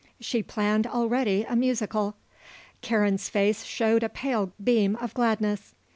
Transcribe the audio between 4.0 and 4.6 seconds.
a pale